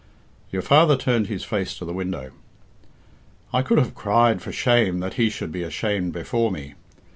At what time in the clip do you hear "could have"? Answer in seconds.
3.61-3.93